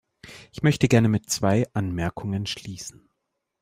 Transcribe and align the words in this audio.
Ich 0.51 0.63
möchte 0.63 0.87
gerne 0.87 1.09
mit 1.09 1.29
zwei 1.29 1.67
Anmerkungen 1.73 2.47
schließen. 2.47 3.07